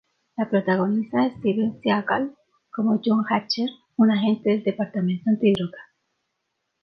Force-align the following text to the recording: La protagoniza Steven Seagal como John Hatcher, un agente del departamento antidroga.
La 0.35 0.49
protagoniza 0.49 1.29
Steven 1.37 1.79
Seagal 1.83 2.33
como 2.71 2.99
John 3.05 3.23
Hatcher, 3.29 3.69
un 3.97 4.09
agente 4.09 4.49
del 4.49 4.63
departamento 4.63 5.29
antidroga. 5.29 5.77